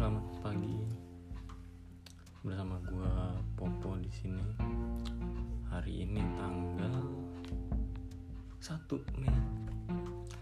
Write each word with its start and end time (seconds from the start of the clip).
selamat 0.00 0.32
pagi 0.40 0.80
bersama 2.40 2.80
gua 2.88 3.36
Popo 3.52 4.00
di 4.00 4.08
sini. 4.08 4.40
Hari 5.68 6.08
ini 6.08 6.24
tanggal 6.40 7.04
1 8.64 9.20
Mei, 9.20 9.36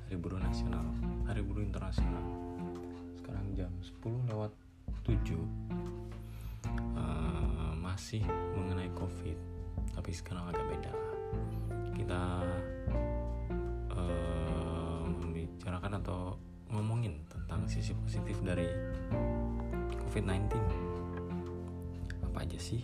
Hari 0.06 0.14
Buruh 0.14 0.38
Nasional, 0.38 0.86
Hari 1.26 1.42
Buruh 1.42 1.66
Internasional. 1.66 2.22
Sekarang 3.18 3.50
jam 3.58 3.74
10 3.82 4.30
lewat 4.30 4.54
7. 5.02 5.34
Uh, 6.94 7.74
masih 7.82 8.22
mengenai 8.54 8.94
COVID, 8.94 9.38
tapi 9.90 10.14
sekarang 10.14 10.54
agak 10.54 10.70
beda. 10.70 10.94
Kita 11.98 12.22
uh, 13.90 15.02
membicarakan 15.02 15.98
atau 15.98 16.38
ngomongin 16.70 17.26
tentang 17.26 17.64
sisi 17.66 17.96
positif 17.96 18.38
dari 18.44 18.70
COVID-19 20.08 20.56
apa 22.24 22.38
aja 22.40 22.56
sih 22.56 22.80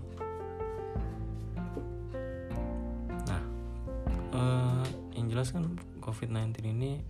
nah 3.24 3.42
uh, 4.36 4.84
yang 5.16 5.32
jelas 5.32 5.56
kan 5.56 5.72
COVID-19 6.04 6.60
ini 6.68 7.00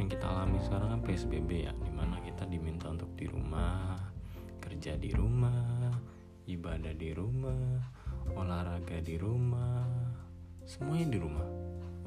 yang 0.00 0.08
kita 0.08 0.24
alami 0.24 0.56
sekarang 0.64 0.96
kan 0.96 1.00
PSBB 1.04 1.68
ya 1.68 1.76
di 1.76 1.92
mana 1.92 2.24
kita 2.24 2.48
diminta 2.48 2.88
untuk 2.88 3.12
di 3.20 3.28
rumah 3.28 4.00
kerja 4.64 4.96
di 4.96 5.12
rumah 5.12 5.92
ibadah 6.48 6.96
di 6.96 7.12
rumah 7.12 7.76
olahraga 8.32 8.96
di 9.04 9.20
rumah 9.20 9.84
semuanya 10.64 11.12
di 11.12 11.18
rumah 11.20 11.48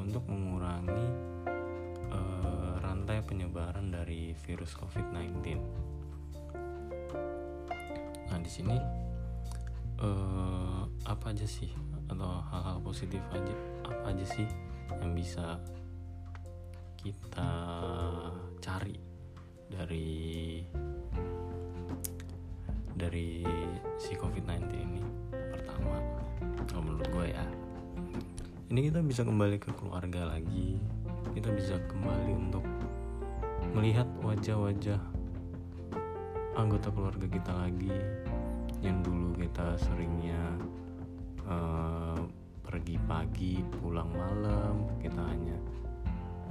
untuk 0.02 0.26
mengurangi 0.26 1.06
uh, 2.10 2.82
rantai 2.82 3.22
penyebaran 3.22 3.94
dari 3.94 4.34
virus 4.42 4.74
COVID-19. 4.74 5.99
Nah 8.40 8.48
di 8.48 8.56
sini 8.56 8.78
uh, 10.00 10.88
apa 11.04 11.36
aja 11.36 11.44
sih? 11.44 11.68
Atau 12.08 12.24
hal-hal 12.24 12.80
positif 12.80 13.20
aja 13.36 13.52
apa 13.84 14.16
aja 14.16 14.24
sih 14.24 14.48
yang 15.04 15.12
bisa 15.12 15.60
kita 17.04 17.52
cari 18.64 18.96
dari 19.68 20.64
dari 22.96 23.44
si 24.00 24.16
COVID-19 24.16 24.72
ini? 24.72 25.04
Pertama 25.36 26.00
kalau 26.64 26.88
menurut 26.88 27.12
gue 27.12 27.36
ya 27.36 27.44
ini 28.72 28.88
kita 28.88 29.04
bisa 29.04 29.28
kembali 29.28 29.60
ke 29.60 29.76
keluarga 29.76 30.32
lagi. 30.32 30.80
Kita 31.36 31.52
bisa 31.52 31.76
kembali 31.92 32.32
untuk 32.40 32.64
melihat 33.76 34.08
wajah-wajah 34.24 35.20
anggota 36.60 36.92
keluarga 36.92 37.28
kita 37.32 37.52
lagi 37.56 37.96
yang 38.80 39.04
dulu 39.04 39.36
kita 39.36 39.76
seringnya 39.76 40.40
uh, 41.44 42.20
pergi 42.64 42.96
pagi 43.10 43.60
pulang 43.82 44.14
malam 44.14 44.88
kita 45.04 45.20
hanya 45.20 45.58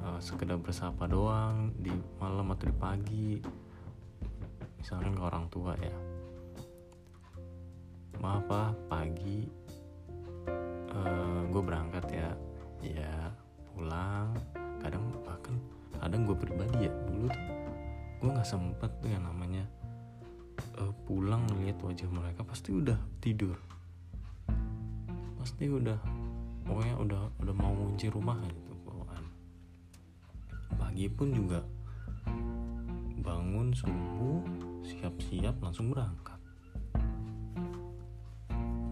uh, 0.05 0.19
sekedar 0.21 0.61
bersapa 0.61 1.09
doang 1.09 1.73
di 1.79 1.95
malam 2.19 2.53
atau 2.53 2.67
di 2.69 2.77
pagi. 2.77 3.31
Misalkan 4.79 5.15
ke 5.15 5.23
orang 5.23 5.47
tua 5.51 5.73
ya. 5.79 5.97
Maaf 8.19 8.51
pak 8.51 8.75
pagi 8.91 9.47
uh, 10.91 10.99
eh, 10.99 11.41
gue 11.49 11.63
berangkat 11.63 12.05
ya. 12.11 12.31
Ya 12.83 13.15
pulang. 13.75 14.35
Kadang 14.79 15.11
bahkan 15.27 15.55
kadang 15.99 16.23
gue 16.27 16.37
pribadi 16.39 16.87
ya 16.87 16.93
dulu 17.11 17.27
tuh 17.27 17.45
gue 18.19 18.31
nggak 18.35 18.47
sempet 18.47 18.91
tuh 18.99 19.11
yang 19.11 19.23
namanya 19.23 19.67
uh, 20.79 20.95
pulang 21.05 21.45
ngeliat 21.51 21.79
wajah 21.83 22.09
mereka 22.09 22.47
pasti 22.47 22.71
udah 22.73 22.99
tidur. 23.19 23.59
Pasti 25.39 25.67
udah 25.67 25.99
pokoknya 26.69 26.95
udah 27.01 27.23
udah 27.41 27.55
mau 27.57 27.73
ngunci 27.73 28.13
rumah 28.13 28.37
gitu 28.45 28.77
bawaan 28.85 29.25
pagi 30.77 31.09
pun 31.09 31.33
juga 31.33 31.65
bangun 33.25 33.73
subuh 33.73 34.45
siap-siap 34.85 35.57
langsung 35.65 35.89
berangkat. 35.93 36.37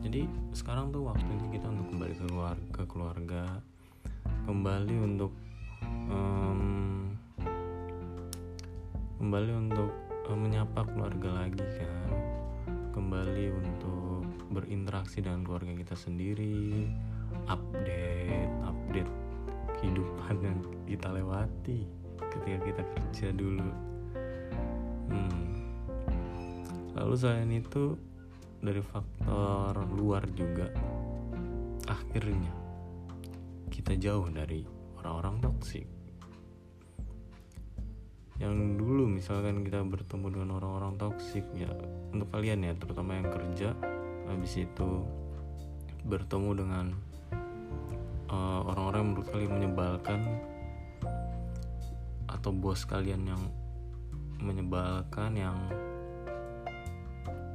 Jadi 0.00 0.25
sekarang 0.56 0.94
tuh 0.94 1.05
waktunya 1.05 1.47
kita 1.53 1.66
untuk 1.69 1.93
kembali 1.93 2.15
ke 2.15 2.25
keluarga, 2.31 2.65
ke 2.72 2.83
keluarga 2.89 3.43
kembali 4.47 4.97
untuk 5.03 5.33
um, 6.09 7.10
kembali 9.19 9.53
untuk 9.66 9.91
menyapa 10.34 10.82
keluarga 10.91 11.47
lagi 11.47 11.62
kan. 11.78 12.10
Kembali 12.91 13.53
untuk 13.53 14.25
berinteraksi 14.50 15.22
dengan 15.22 15.44
keluarga 15.44 15.76
kita 15.76 15.94
sendiri 15.94 16.88
update 17.47 18.50
update 18.65 19.12
kehidupan 19.78 20.36
yang 20.41 20.59
kita 20.88 21.09
lewati 21.12 21.86
ketika 22.32 22.59
kita 22.65 22.82
kerja 22.82 23.28
dulu. 23.36 23.70
Hmm. 25.06 25.62
lalu 26.98 27.15
selain 27.15 27.53
itu 27.54 27.94
dari 28.59 28.82
faktor 28.82 29.78
luar 29.94 30.26
juga 30.34 30.66
akhirnya 31.86 32.50
kita 33.70 33.94
jauh 33.94 34.26
dari 34.34 34.66
orang-orang 34.98 35.38
toksik 35.38 35.86
yang 38.36 38.76
dulu 38.76 39.08
misalkan 39.08 39.64
kita 39.64 39.80
bertemu 39.80 40.26
dengan 40.28 40.50
orang-orang 40.60 41.00
toksik 41.00 41.44
ya 41.56 41.72
untuk 42.12 42.28
kalian 42.28 42.69
ya 42.69 42.72
terutama 42.76 43.16
yang 43.16 43.28
kerja 43.32 43.72
habis 44.28 44.52
itu 44.60 44.88
bertemu 46.04 46.50
dengan 46.52 46.86
uh, 48.28 48.60
orang-orang 48.69 49.00
yang 49.00 49.10
menurut 49.16 49.28
kalian 49.32 49.52
menyebalkan 49.56 50.20
atau 52.28 52.50
bos 52.52 52.84
kalian 52.84 53.24
yang 53.24 53.42
menyebalkan 54.36 55.32
yang 55.32 55.56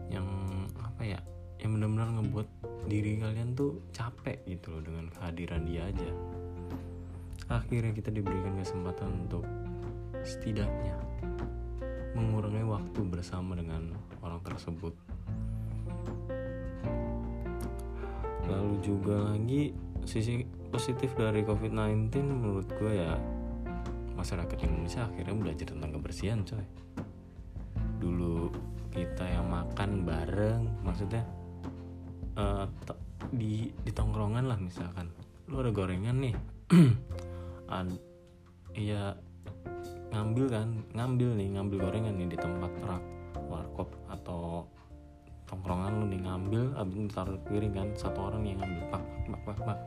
yang 0.10 0.28
apa 0.82 1.02
ya 1.06 1.20
yang 1.62 1.78
benar-benar 1.78 2.10
ngebuat 2.18 2.48
diri 2.90 3.22
kalian 3.22 3.54
tuh 3.54 3.86
capek 3.94 4.42
gitu 4.50 4.74
loh 4.74 4.82
dengan 4.82 5.14
kehadiran 5.14 5.62
dia 5.70 5.86
aja. 5.94 6.10
Akhirnya 7.54 7.94
kita 7.94 8.10
diberikan 8.10 8.58
kesempatan 8.58 9.30
untuk 9.30 9.46
setidaknya 10.24 10.96
mengurangi 12.14 12.66
waktu 12.68 13.00
bersama 13.08 13.56
dengan 13.58 13.96
orang 14.22 14.42
tersebut. 14.44 14.94
Lalu 18.46 18.74
juga 18.84 19.32
lagi 19.32 19.72
sisi 20.04 20.44
positif 20.74 21.14
dari 21.16 21.46
COVID-19 21.46 22.10
menurut 22.20 22.68
gue 22.76 22.94
ya 23.00 23.16
masyarakat 24.18 24.58
Indonesia 24.68 25.08
akhirnya 25.08 25.36
belajar 25.38 25.68
tentang 25.72 25.92
kebersihan 25.96 26.44
coy. 26.44 26.66
Dulu 28.02 28.52
kita 28.92 29.24
yang 29.24 29.48
makan 29.48 30.04
bareng 30.04 30.62
maksudnya 30.84 31.24
uh, 32.36 32.68
di 33.32 33.72
di 33.72 33.92
tongkrongan 33.94 34.46
lah 34.52 34.60
misalkan. 34.60 35.10
Lu 35.48 35.64
ada 35.64 35.72
gorengan 35.72 36.18
nih? 36.20 36.36
Iya 38.72 39.20
ngambil 40.12 40.46
kan 40.52 40.68
ngambil 40.92 41.30
nih 41.40 41.48
ngambil 41.56 41.78
gorengan 41.88 42.14
nih 42.20 42.28
di 42.36 42.38
tempat 42.38 42.72
rak 42.84 43.04
warkop 43.48 43.90
atau 44.12 44.68
tongkrongan 45.48 46.04
lu 46.04 46.06
nih 46.12 46.22
ngambil 46.24 46.64
abis 46.80 46.96
itu 46.96 47.12
taruh 47.12 47.40
piring 47.48 47.74
kan 47.76 47.88
satu 47.96 48.20
orang 48.32 48.44
yang 48.48 48.60
ngambil 48.60 48.84
pak 48.92 49.04
pak 49.28 49.42
pak 49.44 49.58
pak. 49.68 49.80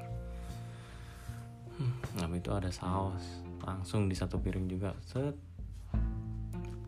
Hmm, 1.74 2.30
itu 2.36 2.50
ada 2.54 2.70
saus 2.70 3.44
langsung 3.64 4.06
di 4.06 4.14
satu 4.14 4.36
piring 4.40 4.68
juga 4.68 4.92
set. 5.04 5.36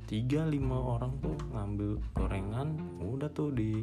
Tiga 0.07 0.47
lima 0.47 0.79
orang 0.79 1.19
tuh 1.19 1.35
ngambil 1.51 1.99
gorengan 2.15 2.79
udah 3.03 3.27
tuh 3.33 3.51
di 3.51 3.83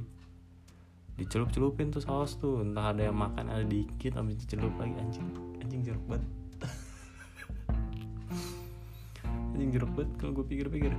dicelup 1.14 1.54
celupin 1.54 1.94
tuh 1.94 2.02
saus 2.02 2.40
tuh 2.42 2.66
entah 2.66 2.90
ada 2.90 3.12
yang 3.12 3.18
makan 3.18 3.52
ada 3.52 3.66
dikit 3.68 4.18
habis 4.18 4.40
dicelup 4.40 4.74
lagi 4.82 4.98
anjing 4.98 5.28
anjing 5.62 5.86
jeruk 5.86 6.02
banget 6.10 6.26
anjing 9.64 9.80
jeruk 9.80 9.96
banget 9.96 10.12
kalau 10.20 10.32
gue 10.36 10.46
pikir-pikir. 10.52 10.92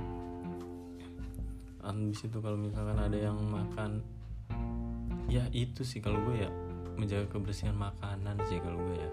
Habis 1.85 2.25
itu 2.25 2.37
kalau 2.41 2.57
misalkan 2.57 2.97
ada 2.97 3.13
yang 3.13 3.37
makan 3.45 4.01
ya 5.29 5.45
itu 5.53 5.85
sih 5.85 6.01
kalau 6.01 6.17
gue 6.25 6.41
ya 6.41 6.49
menjaga 6.97 7.29
kebersihan 7.29 7.77
makanan 7.77 8.41
sih 8.49 8.57
kalau 8.57 8.81
gue 8.81 8.97
ya. 8.97 9.11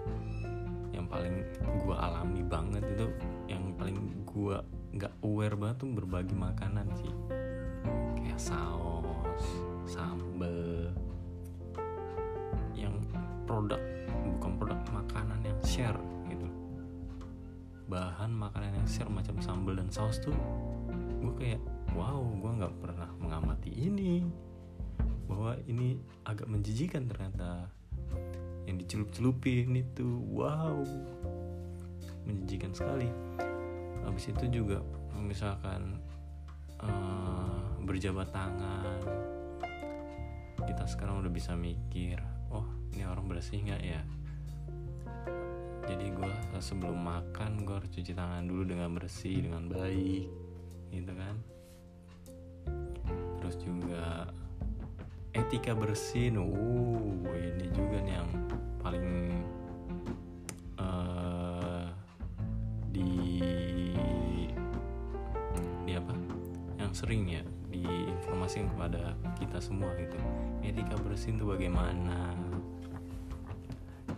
Yang 0.97 1.05
paling 1.05 1.35
gue 1.85 1.93
alami 1.93 2.41
banget 2.41 2.81
itu 2.97 3.05
yang 3.45 3.77
paling 3.77 4.25
gue 4.25 4.57
nggak 4.97 5.13
aware 5.21 5.53
banget 5.53 5.85
tuh 5.85 5.89
berbagi 6.01 6.33
makanan 6.33 6.89
sih. 6.97 7.13
Kayak 8.25 8.41
saus 8.41 9.45
sambel 9.85 10.89
yang 12.73 12.97
produk 13.45 13.77
bukan 14.33 14.51
produk 14.57 14.81
makanan 14.89 15.45
yang 15.45 15.61
share 15.61 16.01
bahan 17.87 18.31
makanan 18.31 18.79
yang 18.79 18.87
share 18.87 19.11
macam 19.11 19.37
sambal 19.43 19.75
dan 19.75 19.91
saus 19.91 20.19
tuh 20.23 20.35
gue 21.23 21.33
kayak 21.39 21.61
wow 21.95 22.19
gue 22.19 22.51
nggak 22.59 22.75
pernah 22.83 23.09
mengamati 23.19 23.71
ini. 23.71 24.23
Bahwa 25.23 25.55
ini 25.65 25.97
agak 26.27 26.47
menjijikan 26.51 27.07
ternyata. 27.07 27.71
Yang 28.63 28.87
dicelup-celupin 28.87 29.75
itu 29.75 30.07
wow 30.31 30.79
menjijikan 32.23 32.71
sekali. 32.71 33.11
Habis 34.03 34.31
itu 34.31 34.63
juga 34.63 34.79
misalkan 35.19 35.99
uh, 36.83 37.63
berjabat 37.83 38.31
tangan 38.31 38.99
kita 40.63 40.87
sekarang 40.87 41.19
udah 41.19 41.31
bisa 41.31 41.55
mikir 41.59 42.19
oh 42.47 42.63
ini 42.95 43.03
orang 43.03 43.27
bersih 43.27 43.59
nggak 43.59 43.81
ya 43.83 44.01
jadi 45.83 46.15
gue 46.15 46.31
sebelum 46.63 46.95
makan 46.95 47.67
gue 47.67 47.75
harus 47.75 47.91
cuci 47.91 48.15
tangan 48.15 48.47
dulu 48.47 48.63
dengan 48.71 48.95
bersih 48.95 49.43
dengan 49.43 49.67
baik 49.67 50.31
gitu 50.95 51.11
kan. 51.11 51.35
Terus 53.41 53.55
juga 53.59 54.31
etika 55.35 55.75
bersih 55.75 56.31
uh 56.39 57.27
ini 57.35 57.67
juga 57.75 57.97
nih 57.99 58.15
yang 58.15 58.29
paling 58.79 59.07
uh, 60.79 61.91
di 62.93 63.41
di 65.83 65.91
apa? 65.91 66.13
Yang 66.79 66.91
sering 67.03 67.23
ya 67.27 67.43
diinformasikan 67.73 68.71
kepada 68.71 69.17
kita 69.35 69.59
semua 69.59 69.91
gitu. 69.99 70.15
Etika 70.63 70.95
bersih 71.03 71.35
itu 71.35 71.43
bagaimana 71.43 72.31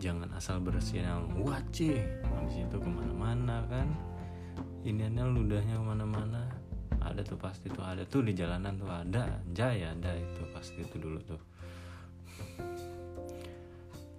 jangan 0.06 0.30
asal 0.38 0.62
bersih 0.62 1.02
yang 1.02 1.26
wajib 1.42 1.98
habis 2.22 2.62
itu 2.62 2.78
ke 2.78 2.86
mana-mana 2.86 3.66
kan? 3.66 3.90
Ini 4.86 5.10
ludahnya 5.18 5.82
ke 5.82 5.86
mana-mana. 5.86 6.46
Ada 7.02 7.26
tuh 7.26 7.42
pasti 7.42 7.74
tuh 7.74 7.82
ada 7.82 8.06
tuh 8.06 8.22
di 8.22 8.38
jalanan 8.38 8.78
tuh 8.78 8.86
ada. 8.86 9.42
Jaya 9.50 9.98
ada 9.98 10.14
itu 10.14 10.46
pasti 10.54 10.86
itu 10.86 11.02
dulu 11.02 11.18
tuh. 11.26 11.42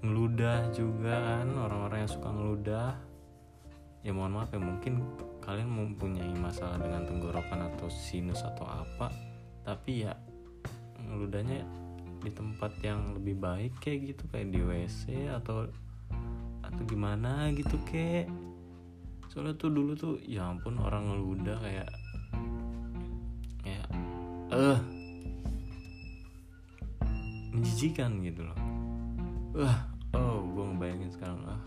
Ngeludah 0.02 0.74
juga 0.74 1.14
kan? 1.22 1.54
Orang-orang 1.54 2.02
yang 2.02 2.10
suka 2.10 2.34
ngeludah. 2.34 2.90
Ya 4.02 4.10
mohon 4.10 4.34
maaf 4.34 4.50
ya 4.50 4.58
mungkin 4.58 5.06
kalian 5.38 5.70
mempunyai 5.70 6.34
masalah 6.34 6.82
dengan 6.82 7.06
tenggorokan 7.06 7.62
atau 7.62 7.86
sinus 7.86 8.42
atau 8.42 8.66
apa. 8.66 9.14
Tapi 9.62 10.02
ya 10.02 10.18
ngeludahnya 10.98 11.85
di 12.22 12.30
tempat 12.32 12.72
yang 12.80 13.16
lebih 13.16 13.36
baik 13.36 13.72
kayak 13.80 14.14
gitu 14.14 14.24
kayak 14.32 14.48
di 14.52 14.60
WC 14.60 15.30
atau 15.30 15.68
atau 16.64 16.82
gimana 16.88 17.50
gitu 17.54 17.78
kayak. 17.86 18.28
Soalnya 19.32 19.54
tuh 19.58 19.70
dulu 19.70 19.92
tuh 19.92 20.14
ya 20.24 20.48
ampun 20.48 20.80
orang 20.80 21.12
ngeludah 21.12 21.58
kayak 21.60 21.88
eh 23.66 23.82
uh, 24.54 24.78
menjijikan 27.52 28.22
gitu 28.24 28.46
loh. 28.46 28.58
Wah 29.56 29.78
oh 30.16 30.40
gue 30.44 30.64
ngebayangin 30.72 31.10
sekarang 31.12 31.40
ah. 31.48 31.60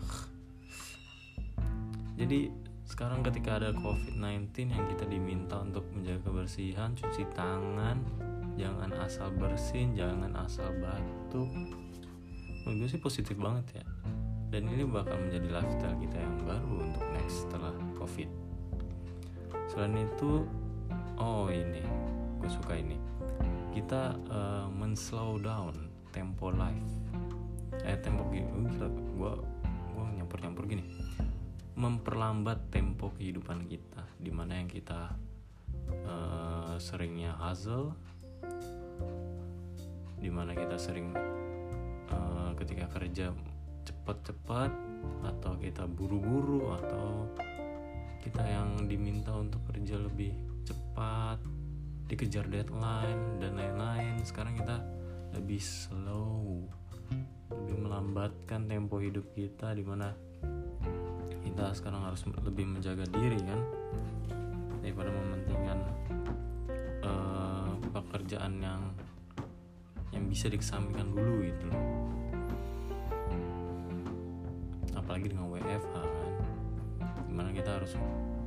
Jadi 2.18 2.52
sekarang 2.90 3.24
ketika 3.24 3.56
ada 3.56 3.70
covid-19 3.72 4.74
yang 4.74 4.84
kita 4.92 5.04
diminta 5.06 5.62
untuk 5.62 5.86
menjaga 5.94 6.26
kebersihan 6.26 6.92
cuci 6.92 7.22
tangan 7.32 8.02
jangan 8.60 8.92
asal 9.00 9.32
bersin 9.32 9.96
jangan 9.96 10.36
asal 10.36 10.68
batuk 10.76 11.48
menurut 12.64 12.86
gue 12.86 12.88
sih 12.92 13.02
positif 13.02 13.36
banget 13.40 13.80
ya. 13.80 13.84
Dan 14.50 14.66
ini 14.66 14.82
bakal 14.82 15.14
menjadi 15.16 15.48
lifestyle 15.48 15.96
kita 16.02 16.18
yang 16.18 16.36
baru 16.42 16.74
untuk 16.82 17.04
next 17.14 17.46
setelah 17.46 17.72
covid. 17.96 18.28
Selain 19.70 19.94
itu 19.94 20.44
oh 21.16 21.46
ini. 21.48 21.82
Gue 22.42 22.50
suka 22.50 22.74
ini. 22.76 22.98
Kita 23.70 24.18
uh, 24.28 24.66
men-slow 24.68 25.38
down 25.38 25.74
tempo 26.10 26.50
life. 26.50 26.90
Eh 27.86 27.96
tempo 28.02 28.26
gini 28.28 28.50
gue 28.50 29.32
gue 29.94 30.04
nyampur 30.18 30.38
nyampur 30.42 30.64
gini. 30.66 30.84
Memperlambat 31.78 32.74
tempo 32.74 33.14
kehidupan 33.14 33.64
kita 33.70 34.04
di 34.18 34.34
mana 34.34 34.58
yang 34.58 34.68
kita 34.68 35.14
uh, 36.04 36.74
seringnya 36.76 37.38
hustle 37.38 37.94
di 40.20 40.28
mana 40.28 40.52
kita 40.52 40.76
sering 40.76 41.16
uh, 42.12 42.52
ketika 42.60 42.86
kerja 42.92 43.32
cepat-cepat 43.88 44.70
atau 45.24 45.52
kita 45.56 45.88
buru-buru 45.88 46.76
atau 46.76 47.24
kita 48.20 48.44
yang 48.44 48.84
diminta 48.84 49.32
untuk 49.32 49.64
kerja 49.72 49.96
lebih 49.96 50.36
cepat 50.68 51.40
dikejar 52.10 52.44
deadline 52.50 53.40
dan 53.40 53.56
lain-lain 53.56 54.20
sekarang 54.26 54.58
kita 54.58 54.82
lebih 55.32 55.62
slow 55.62 56.68
lebih 57.50 57.76
melambatkan 57.80 58.66
tempo 58.68 59.00
hidup 59.00 59.24
kita 59.32 59.72
di 59.72 59.82
mana 59.86 60.12
kita 61.40 61.72
sekarang 61.74 62.04
harus 62.04 62.22
lebih 62.26 62.66
menjaga 62.66 63.08
diri 63.08 63.40
kan 63.40 63.60
pekerjaan 68.10 68.58
yang 68.58 68.82
yang 70.10 70.26
bisa 70.26 70.50
dikesampingkan 70.50 71.14
dulu 71.14 71.46
gitu 71.46 71.64
loh. 71.70 71.86
Apalagi 74.98 75.30
dengan 75.30 75.46
WFH 75.46 75.94
kan. 75.94 76.34
Di 77.30 77.32
mana 77.32 77.54
kita 77.54 77.78
harus 77.78 77.94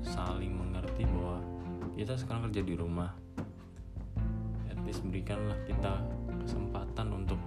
saling 0.04 0.52
mengerti 0.52 1.08
bahwa 1.08 1.40
kita 1.96 2.20
sekarang 2.20 2.52
kerja 2.52 2.62
di 2.68 2.76
rumah. 2.76 3.16
Least 4.84 5.00
berikanlah 5.08 5.56
kita 5.64 6.04
kesempatan 6.44 7.08
untuk 7.16 7.40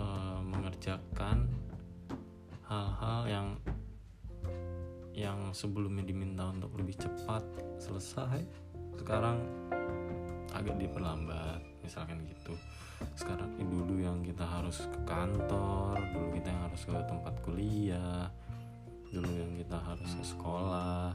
uh, 0.00 0.40
mengerjakan 0.40 1.52
hal-hal 2.64 3.20
yang 3.28 3.48
yang 5.12 5.52
sebelumnya 5.52 6.00
diminta 6.08 6.48
untuk 6.48 6.72
lebih 6.80 6.96
cepat 6.96 7.44
selesai. 7.76 8.40
Sekarang 8.96 9.44
agak 10.56 10.76
diperlambat 10.80 11.60
misalkan 11.84 12.24
gitu. 12.24 12.56
Sekarang 13.12 13.52
ini 13.60 13.68
dulu 13.68 14.00
yang 14.00 14.24
kita 14.24 14.44
harus 14.44 14.88
ke 14.88 15.00
kantor 15.04 16.00
dulu 16.16 16.32
kita 16.32 16.48
yang 16.48 16.62
harus 16.64 16.82
ke 16.88 16.96
tempat 17.04 17.34
kuliah 17.44 18.32
dulu 19.12 19.30
yang 19.32 19.52
kita 19.56 19.78
harus 19.80 20.10
ke 20.12 20.24
sekolah. 20.24 21.14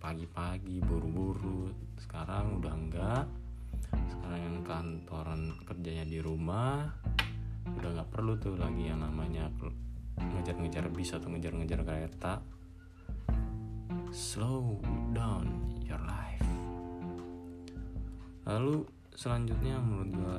Pagi-pagi 0.00 0.84
buru-buru. 0.84 1.72
Sekarang 1.96 2.60
udah 2.60 2.74
enggak. 2.76 3.24
Sekarang 4.10 4.40
yang 4.40 4.58
kantoran 4.66 5.54
kerjanya 5.64 6.04
di 6.04 6.18
rumah 6.20 6.92
udah 7.64 7.90
nggak 7.96 8.10
perlu 8.12 8.36
tuh 8.36 8.60
lagi 8.60 8.92
yang 8.92 9.00
namanya 9.00 9.48
ngejar-ngejar 10.20 10.92
bis 10.92 11.16
atau 11.16 11.32
ngejar-ngejar 11.32 11.80
kereta. 11.80 12.44
Slow 14.12 14.78
down 15.10 15.80
your 15.88 15.98
life 16.04 16.23
lalu 18.44 18.84
selanjutnya 19.14 19.80
menurut 19.80 20.10
gue 20.12 20.36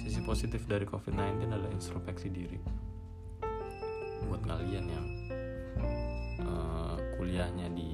sisi 0.00 0.20
positif 0.24 0.64
dari 0.64 0.88
covid-19 0.88 1.46
adalah 1.46 1.70
introspeksi 1.70 2.28
diri. 2.32 2.58
Buat 4.26 4.42
kalian 4.46 4.86
yang 4.88 5.06
uh, 6.44 6.96
kuliahnya 7.18 7.68
di 7.72 7.90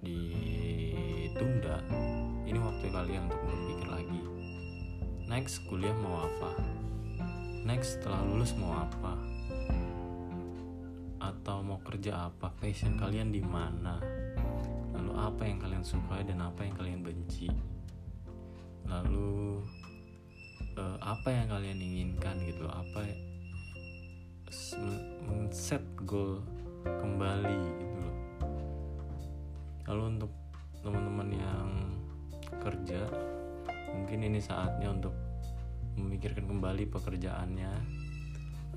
ditunda 0.00 1.84
ini 2.48 2.56
waktu 2.56 2.86
kalian 2.88 3.28
untuk 3.28 3.42
berpikir 3.44 3.88
lagi. 3.90 4.22
Next 5.28 5.62
kuliah 5.68 5.94
mau 6.00 6.24
apa? 6.24 6.56
Next 7.62 8.00
setelah 8.00 8.24
lulus 8.24 8.56
mau 8.56 8.72
apa? 8.82 9.14
Atau 11.20 11.60
mau 11.60 11.78
kerja 11.84 12.32
apa? 12.32 12.50
Passion 12.56 12.96
kalian 12.96 13.30
di 13.30 13.44
mana? 13.44 14.00
Lalu 14.96 15.12
apa 15.14 15.42
yang 15.46 15.60
kalian 15.60 15.84
sukai 15.84 16.24
dan 16.26 16.42
apa 16.42 16.66
yang 16.66 16.69
lalu 18.90 19.62
uh, 20.74 20.98
apa 20.98 21.28
yang 21.30 21.46
kalian 21.46 21.78
inginkan 21.78 22.36
gitu? 22.42 22.66
Apa 22.66 23.06
set 25.50 25.82
goal 26.06 26.42
kembali 26.82 27.60
gitu 27.78 27.96
loh. 28.02 28.16
Lalu 29.90 30.02
untuk 30.18 30.32
teman-teman 30.82 31.28
yang 31.30 31.68
kerja 32.58 33.02
mungkin 33.94 34.26
ini 34.26 34.38
saatnya 34.42 34.90
untuk 34.90 35.14
memikirkan 35.98 36.46
kembali 36.46 36.86
pekerjaannya 36.90 37.74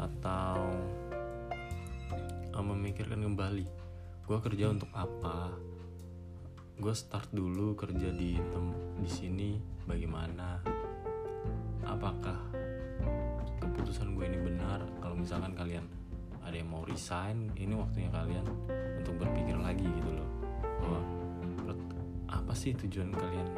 atau 0.01 0.57
uh, 2.53 2.65
memikirkan 2.65 3.21
kembali 3.21 3.65
gue 4.23 4.39
kerja 4.39 4.65
untuk 4.69 4.89
apa? 4.93 5.53
Gue 6.73 6.93
start 6.97 7.29
dulu 7.29 7.77
kerja 7.77 8.09
di 8.09 8.33
bagaimana 10.13 10.61
apakah 11.89 12.37
keputusan 13.57 14.13
gue 14.13 14.29
ini 14.29 14.37
benar? 14.45 14.85
Kalau 15.01 15.17
misalkan 15.17 15.57
kalian 15.57 15.89
ada 16.45 16.53
yang 16.53 16.69
mau 16.69 16.85
resign 16.85 17.49
ini 17.57 17.73
waktunya 17.73 18.13
kalian 18.13 18.45
untuk 19.01 19.17
berpikir 19.17 19.57
lagi 19.57 19.89
gitu 19.89 20.13
loh. 20.13 20.29
Bahwa 20.85 21.01
apa 22.29 22.53
sih 22.53 22.77
tujuan 22.77 23.09
kalian 23.09 23.57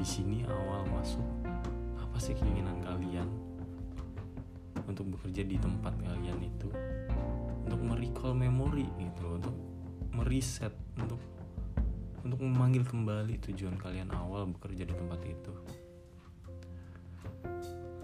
di 0.00 0.06
sini 0.08 0.40
awal 0.48 0.88
masuk? 0.88 1.28
Apa 2.00 2.16
sih 2.16 2.32
keinginan 2.32 2.80
kalian 2.80 3.28
untuk 4.88 5.04
bekerja 5.12 5.44
di 5.44 5.60
tempat 5.60 5.92
kalian 6.00 6.48
itu? 6.48 6.72
Untuk 7.68 7.80
merecall 7.84 8.32
memori 8.32 8.88
gitu 8.96 9.36
untuk 9.36 9.56
mereset 10.16 10.72
untuk 10.96 11.20
untuk 12.22 12.38
memanggil 12.46 12.86
kembali 12.86 13.42
tujuan 13.50 13.74
kalian 13.78 14.10
awal 14.14 14.46
bekerja 14.46 14.86
di 14.86 14.94
tempat 14.94 15.20
itu. 15.26 15.54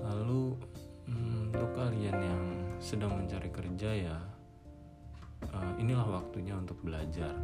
Lalu 0.03 0.59
hmm, 1.07 1.55
untuk 1.55 1.71
kalian 1.79 2.19
yang 2.19 2.43
sedang 2.83 3.15
mencari 3.15 3.51
kerja 3.51 3.91
ya 3.95 4.19
uh, 5.55 5.73
inilah 5.79 6.07
waktunya 6.07 6.55
untuk 6.59 6.79
belajar. 6.83 7.35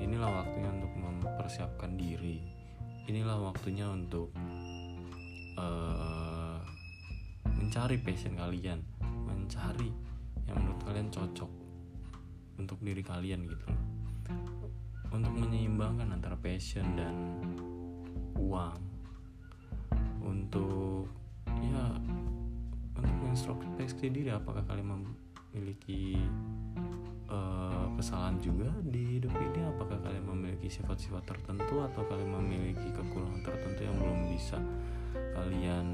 Inilah 0.00 0.44
waktunya 0.44 0.70
untuk 0.72 0.92
mempersiapkan 0.96 1.96
diri. 2.00 2.40
Inilah 3.08 3.40
waktunya 3.40 3.88
untuk 3.88 4.32
uh, 5.60 6.60
mencari 7.52 8.00
passion 8.00 8.36
kalian. 8.36 8.80
Mencari 9.28 9.92
yang 10.48 10.56
menurut 10.56 10.80
kalian 10.88 11.08
cocok 11.12 11.50
untuk 12.56 12.80
diri 12.80 13.04
kalian 13.04 13.44
gitu 13.44 13.87
untuk 15.18 15.34
menyeimbangkan 15.34 16.14
antara 16.14 16.38
passion 16.38 16.86
dan 16.94 17.14
uang. 18.38 18.78
Untuk 20.22 21.10
ya 21.58 21.98
untuk 22.94 23.14
mengintrospeksi 23.18 24.14
diri 24.14 24.30
apakah 24.30 24.62
kalian 24.66 24.94
memiliki 24.94 26.18
uh, 27.26 27.90
kesalahan 27.98 28.38
juga 28.38 28.70
di 28.86 29.18
hidup 29.18 29.34
ini? 29.34 29.60
Apakah 29.66 29.98
kalian 30.06 30.26
memiliki 30.26 30.70
sifat-sifat 30.70 31.26
tertentu 31.26 31.82
atau 31.82 32.06
kalian 32.06 32.30
memiliki 32.38 32.94
kekurangan 32.94 33.42
tertentu 33.42 33.80
yang 33.82 33.96
belum 33.98 34.20
bisa 34.34 34.58
kalian 35.34 35.86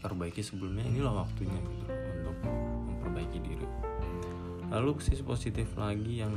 perbaiki 0.00 0.40
sebelumnya? 0.40 0.84
Inilah 0.88 1.24
waktunya 1.24 1.60
gitu 1.60 1.84
untuk 1.92 2.36
memperbaiki 2.88 3.38
diri. 3.40 3.66
Lalu 4.72 4.96
sisi 5.04 5.20
positif 5.20 5.76
lagi 5.76 6.24
yang 6.24 6.32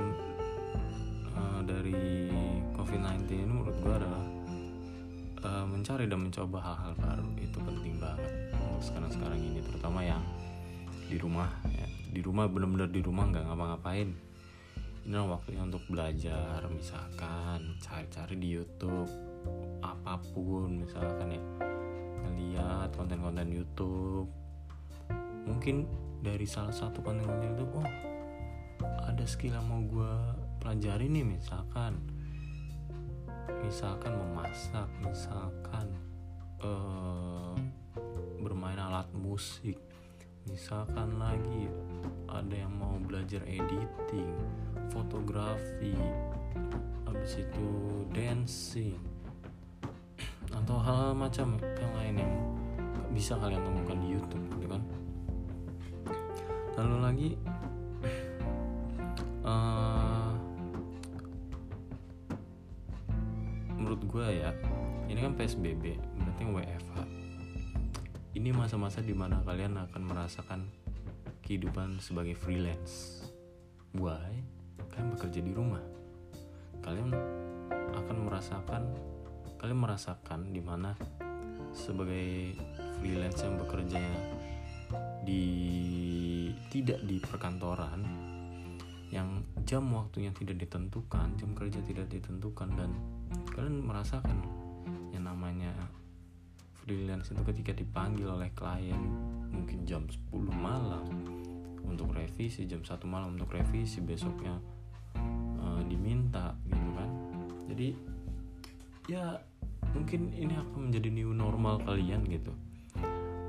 dari 1.67 2.31
COVID-19 2.71 3.27
ini 3.27 3.51
menurut 3.51 3.75
gue 3.83 3.93
adalah 3.93 4.25
uh, 5.43 5.65
mencari 5.67 6.07
dan 6.07 6.24
mencoba 6.24 6.57
hal-hal 6.63 6.93
baru. 6.95 7.27
Itu 7.36 7.59
penting 7.59 8.00
banget. 8.00 8.55
Untuk 8.55 8.81
sekarang-sekarang 8.81 9.39
ini 9.43 9.59
terutama 9.59 10.00
yang 10.01 10.24
di 11.12 11.19
rumah 11.19 11.51
ya. 11.67 11.88
Di 12.07 12.24
rumah 12.24 12.47
bener-bener 12.47 12.88
di 12.88 13.01
rumah 13.03 13.27
nggak 13.27 13.43
ngapa-ngapain. 13.43 14.09
Inilah 15.07 15.27
waktunya 15.27 15.63
untuk 15.63 15.83
belajar 15.88 16.63
misalkan 16.71 17.79
cari-cari 17.83 18.36
di 18.39 18.47
YouTube 18.55 19.12
apa 19.83 20.19
pun. 20.31 20.88
Misalkan 20.88 21.36
ya 21.36 21.43
ngeliat 22.24 22.95
konten-konten 22.95 23.51
YouTube. 23.51 24.31
Mungkin 25.47 25.88
dari 26.24 26.47
salah 26.47 26.75
satu 26.75 27.00
konten-konten 27.03 27.55
itu 27.55 27.65
oh 27.75 27.88
ada 29.07 29.24
skill 29.24 29.55
yang 29.55 29.65
mau 29.65 29.79
gue 29.79 30.13
pelajari 30.59 31.07
nih 31.07 31.25
misalkan 31.25 31.97
misalkan 33.63 34.13
memasak 34.13 34.89
misalkan 35.01 35.87
uh, 36.61 37.55
bermain 38.41 38.77
alat 38.77 39.09
musik 39.15 39.79
misalkan 40.47 41.19
lagi 41.19 41.67
ada 42.27 42.55
yang 42.55 42.71
mau 42.75 42.95
belajar 42.99 43.43
editing 43.47 44.35
fotografi 44.91 45.95
habis 47.07 47.39
itu 47.39 47.67
dancing 48.11 48.99
atau 50.51 50.79
hal, 50.79 51.11
-hal 51.11 51.13
macam 51.15 51.59
yang 51.59 51.93
lain 51.95 52.15
yang 52.23 52.33
bisa 53.11 53.33
kalian 53.39 53.63
temukan 53.65 53.97
di 53.97 54.07
YouTube 54.13 54.45
gitu 54.53 54.67
kan. 54.69 54.81
Lalu 56.77 56.97
lagi 57.01 57.29
PSBB 65.38 66.01
berarti 66.17 66.44
WFH 66.50 66.96
ini 68.34 68.50
masa-masa 68.53 69.06
di 69.06 69.13
mana 69.13 69.41
kalian 69.46 69.77
akan 69.77 70.01
merasakan 70.01 70.65
kehidupan 71.41 71.98
sebagai 71.98 72.38
freelance. 72.38 73.25
Why? 73.98 74.46
Kalian 74.94 75.13
bekerja 75.13 75.39
di 75.41 75.53
rumah. 75.58 75.82
Kalian 76.86 77.13
akan 77.98 78.17
merasakan 78.29 78.84
kalian 79.58 79.79
merasakan 79.82 80.53
di 80.53 80.62
mana 80.62 80.94
sebagai 81.74 82.53
freelance 83.01 83.41
yang 83.41 83.58
bekerja 83.58 84.06
di 85.25 85.44
tidak 86.70 87.01
di 87.06 87.17
perkantoran 87.17 88.06
yang 89.10 89.41
jam 89.65 89.88
waktunya 89.98 90.29
tidak 90.36 90.62
ditentukan 90.62 91.34
jam 91.41 91.58
kerja 91.58 91.82
tidak 91.82 92.06
ditentukan 92.12 92.70
dan 92.77 92.91
kalian 93.50 93.82
merasakan 93.82 94.56
freelance 96.88 97.36
itu 97.36 97.44
ketika 97.44 97.75
dipanggil 97.75 98.32
oleh 98.32 98.48
klien 98.56 98.96
mungkin 99.51 99.84
jam 99.84 100.08
10 100.08 100.32
malam 100.56 101.03
untuk 101.84 102.15
revisi 102.15 102.63
jam 102.63 102.79
satu 102.79 103.03
malam 103.03 103.36
untuk 103.36 103.51
revisi 103.51 104.00
besoknya 104.00 104.56
uh, 105.60 105.84
diminta 105.84 106.56
gitu 106.63 106.89
kan. 106.96 107.10
Jadi 107.67 107.88
ya 109.12 109.36
mungkin 109.91 110.32
ini 110.32 110.56
akan 110.56 110.88
menjadi 110.88 111.12
new 111.12 111.36
normal 111.36 111.84
kalian 111.84 112.24
gitu. 112.24 112.56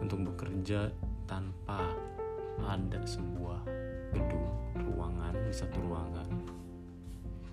Untuk 0.02 0.34
bekerja 0.34 0.90
tanpa 1.30 1.86
ada 2.58 2.98
sebuah 3.06 3.62
gedung 4.18 4.50
ruangan 4.74 5.38
di 5.46 5.54
satu 5.54 5.78
ruangan. 5.86 6.26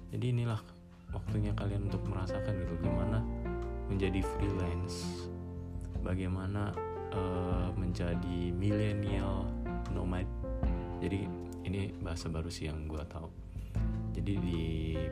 Jadi 0.09 0.33
inilah 0.33 0.57
waktunya 1.13 1.53
kalian 1.53 1.93
untuk 1.93 2.01
merasakan 2.09 2.57
gitu 2.57 2.73
gimana 2.81 3.21
menjadi 3.85 4.25
freelance 4.25 5.29
bagaimana 6.05 6.69
uh, 7.17 7.73
menjadi 7.73 8.53
milenial 8.53 9.49
nomad. 9.89 10.29
Jadi 11.01 11.25
ini 11.65 11.89
bahasa 11.97 12.29
baru 12.29 12.47
sih 12.53 12.69
yang 12.69 12.85
gue 12.85 13.01
tahu. 13.09 13.25
Jadi 14.13 14.33
di 14.39 14.61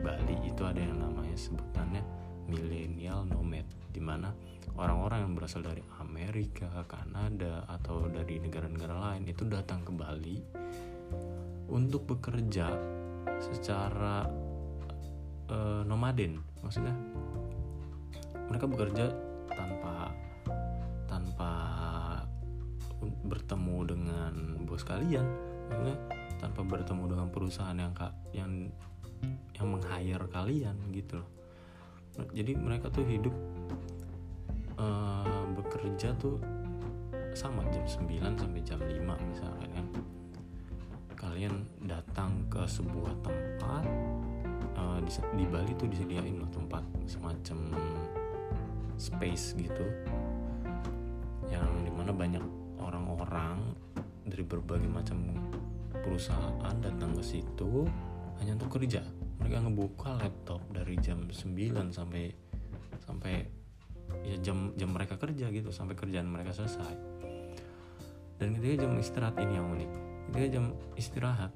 Bali 0.00 0.38
itu 0.46 0.62
ada 0.62 0.78
yang 0.78 1.02
namanya 1.02 1.34
sebutannya 1.34 2.00
milenial 2.46 3.26
nomad 3.26 3.66
di 3.90 3.98
mana 3.98 4.30
orang-orang 4.78 5.28
yang 5.28 5.32
berasal 5.34 5.60
dari 5.66 5.82
Amerika, 5.98 6.86
Kanada 6.86 7.66
atau 7.68 8.06
dari 8.06 8.38
negara-negara 8.38 8.94
lain 8.94 9.28
itu 9.28 9.44
datang 9.44 9.82
ke 9.82 9.92
Bali 9.92 10.38
untuk 11.68 12.06
bekerja 12.06 12.70
secara 13.42 14.24
uh, 15.50 15.82
nomaden 15.84 16.40
maksudnya. 16.62 16.94
Mereka 18.48 18.64
bekerja 18.70 19.10
tanpa 19.50 20.13
bertemu 23.24 23.76
dengan 23.88 24.32
bos 24.68 24.84
kalian. 24.84 25.26
Maksudnya 25.72 25.96
tanpa 26.38 26.60
bertemu 26.62 27.04
dengan 27.08 27.28
perusahaan 27.32 27.76
yang 27.76 27.92
yang 28.36 28.52
yang 29.56 29.66
meng-hire 29.72 30.28
kalian 30.28 30.76
gitu 30.92 31.24
jadi 32.30 32.54
mereka 32.54 32.86
tuh 32.94 33.02
hidup 33.02 33.34
uh, 34.78 35.42
bekerja 35.58 36.14
tuh 36.14 36.38
sama 37.34 37.66
jam 37.74 37.82
9 37.82 38.38
sampai 38.38 38.62
jam 38.62 38.78
5 38.78 38.94
misalkan 39.02 39.68
kan. 39.74 39.86
Kalian 41.18 41.66
datang 41.82 42.46
ke 42.46 42.62
sebuah 42.62 43.18
tempat 43.26 43.84
uh, 44.78 44.98
di, 45.02 45.10
di 45.34 45.44
Bali 45.50 45.74
tuh 45.74 45.90
disediain 45.90 46.38
loh 46.38 46.50
tempat 46.54 46.86
semacam 47.10 47.74
space 48.94 49.58
gitu 49.58 49.86
yang 51.50 51.66
di 51.82 51.90
mana 51.90 52.14
banyak 52.14 52.44
orang-orang 53.24 53.72
dari 54.28 54.44
berbagai 54.44 54.88
macam 54.88 55.32
perusahaan 56.04 56.76
datang 56.84 57.16
ke 57.16 57.24
situ 57.24 57.88
hanya 58.40 58.60
untuk 58.60 58.76
kerja. 58.76 59.00
Mereka 59.40 59.64
ngebuka 59.64 60.20
laptop 60.20 60.60
dari 60.68 61.00
jam 61.00 61.24
9 61.32 61.88
sampai 61.88 62.28
sampai 63.00 63.34
ya 64.24 64.36
jam 64.44 64.76
jam 64.76 64.92
mereka 64.92 65.16
kerja 65.16 65.48
gitu 65.48 65.72
sampai 65.72 65.96
kerjaan 65.96 66.28
mereka 66.28 66.52
selesai. 66.52 66.94
Dan 68.36 68.60
ketika 68.60 68.84
jam 68.84 68.92
istirahat 69.00 69.36
ini 69.40 69.52
yang 69.56 69.72
unik. 69.72 69.90
Ketika 70.28 70.48
jam 70.60 70.64
istirahat 71.00 71.52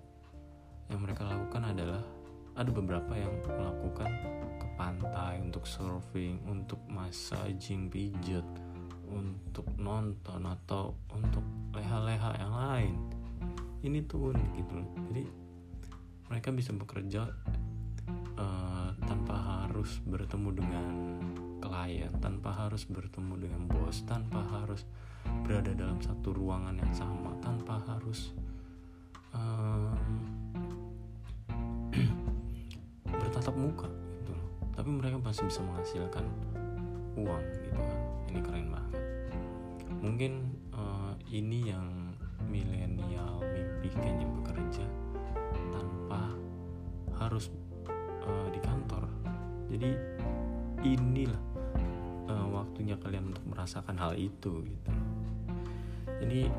yang 0.88 1.00
mereka 1.04 1.28
lakukan 1.28 1.68
adalah 1.68 2.00
ada 2.56 2.70
beberapa 2.72 3.12
yang 3.12 3.32
melakukan 3.44 4.08
ke 4.56 4.66
pantai 4.80 5.44
untuk 5.44 5.68
surfing 5.68 6.40
untuk 6.48 6.80
massaging 6.88 7.92
pijat 7.92 8.44
untuk 9.10 9.66
nonton 9.80 10.44
atau 10.44 10.94
untuk 11.12 11.44
leha-leha 11.74 12.30
yang 12.38 12.54
lain. 12.54 12.94
Ini 13.82 13.98
tuh 14.04 14.34
unik 14.34 14.50
gitu 14.58 14.72
loh. 14.76 14.88
Jadi 15.10 15.24
mereka 16.28 16.48
bisa 16.52 16.70
bekerja 16.76 17.22
uh, 18.36 18.90
tanpa 19.04 19.64
harus 19.64 20.00
bertemu 20.04 20.50
dengan 20.52 20.86
klien 21.58 22.12
tanpa 22.22 22.54
harus 22.54 22.86
bertemu 22.86 23.34
dengan 23.34 23.62
bos 23.66 24.06
tanpa 24.06 24.40
harus 24.46 24.86
berada 25.42 25.74
dalam 25.74 25.98
satu 25.98 26.30
ruangan 26.30 26.78
yang 26.78 26.94
sama 26.94 27.34
tanpa 27.42 27.82
harus 27.84 28.32
um, 29.34 29.92
bertatap 33.20 33.54
muka 33.58 33.90
gitu 33.90 34.32
loh. 34.32 34.48
Tapi 34.78 34.88
mereka 34.88 35.16
masih 35.18 35.44
bisa 35.50 35.60
menghasilkan 35.66 36.24
uang 37.18 37.44
gitu 37.66 37.80
kan. 37.82 38.00
Ini 38.30 38.40
keren 38.44 38.68
banget 38.70 38.87
mungkin 39.98 40.54
uh, 40.70 41.14
ini 41.30 41.74
yang 41.74 42.14
milenial 42.46 43.42
mimpikan 43.42 44.14
yang 44.22 44.32
bekerja 44.42 44.86
tanpa 45.74 46.22
harus 47.18 47.50
uh, 48.22 48.48
di 48.54 48.60
kantor. 48.62 49.04
Jadi 49.68 49.90
inilah 50.86 51.42
uh, 52.30 52.46
waktunya 52.54 52.94
kalian 52.96 53.34
untuk 53.34 53.44
merasakan 53.50 53.98
hal 53.98 54.14
itu 54.14 54.62
gitu. 54.62 54.90
Jadi 56.18 56.50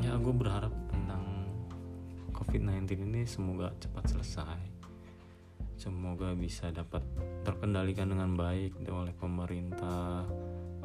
ya 0.00 0.16
gue 0.16 0.34
berharap 0.34 0.72
tentang 0.88 1.24
COVID-19 2.32 3.08
ini 3.08 3.22
semoga 3.24 3.72
cepat 3.80 4.04
selesai. 4.12 4.60
Semoga 5.80 6.36
bisa 6.36 6.70
dapat 6.70 7.02
terkendalikan 7.42 8.12
dengan 8.12 8.38
baik 8.38 8.76
oleh 8.86 9.10
pemerintah 9.16 10.22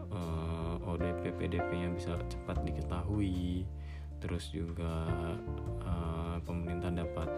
uh, 0.09 0.46
ODP 0.87 1.35
PDP-nya 1.35 1.91
bisa 1.91 2.15
cepat 2.31 2.63
diketahui 2.63 3.67
terus 4.17 4.49
juga 4.49 5.05
uh, 5.85 6.37
pemerintah 6.41 6.89
dapat 6.89 7.29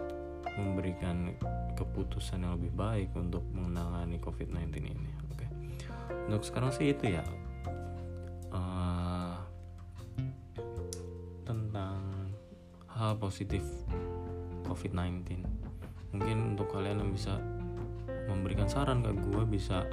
memberikan 0.56 1.36
keputusan 1.76 2.42
yang 2.44 2.56
lebih 2.56 2.72
baik 2.72 3.10
untuk 3.14 3.44
menangani 3.52 4.16
COVID-19 4.18 4.72
ini. 4.80 5.12
Oke, 5.32 5.46
untuk 6.28 6.42
sekarang 6.42 6.72
sih 6.72 6.92
itu 6.92 7.16
ya 7.20 7.24
uh, 8.52 9.36
tentang 11.44 12.00
hal 12.90 13.16
positif 13.20 13.62
COVID-19. 14.66 15.44
Mungkin 16.16 16.56
untuk 16.56 16.72
kalian 16.74 17.04
yang 17.04 17.12
bisa 17.14 17.38
memberikan 18.26 18.66
saran 18.66 19.02
ke 19.02 19.10
gue 19.14 19.44
bisa 19.46 19.86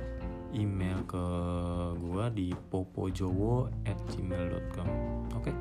email 0.56 1.04
ke 1.08 1.24
gue 1.98 2.30
di 2.36 2.54
popojowo@gmail.com. 2.72 4.88
Oke. 5.36 5.52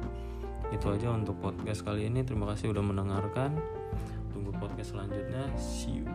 Itu 0.74 0.90
aja 0.90 1.14
untuk 1.14 1.38
podcast 1.38 1.86
kali 1.86 2.10
ini. 2.10 2.26
Terima 2.26 2.46
kasih 2.50 2.74
udah 2.74 2.82
mendengarkan. 2.82 3.54
Tunggu 4.34 4.50
podcast 4.58 4.90
selanjutnya. 4.94 5.46
See 5.58 6.02
you. 6.02 6.06